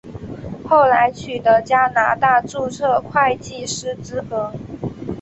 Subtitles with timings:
[0.67, 4.51] 后来取得加拿大注册会计师资格。